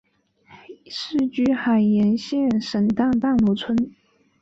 [0.87, 3.93] 世居海盐县沈荡半逻村。